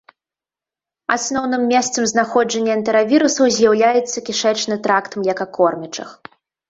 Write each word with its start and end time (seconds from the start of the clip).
Асноўным 1.15 1.67
месцам 1.73 2.03
знаходжання 2.13 2.71
энтэравірусаў 2.77 3.45
з'яўляецца 3.59 4.17
кішэчны 4.31 4.75
тракт 4.89 5.11
млекакормячых. 5.23 6.09